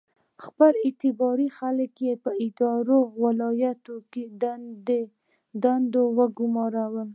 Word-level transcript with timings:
خپل 0.45 0.71
اعتباري 0.85 1.47
خلک 1.57 1.91
یې 2.07 2.13
په 2.23 2.31
ادارو 2.45 2.97
او 3.05 3.11
ولایتونو 3.23 3.99
کې 4.11 4.23
په 4.41 4.49
دندو 5.63 6.03
وګومارل. 6.17 7.09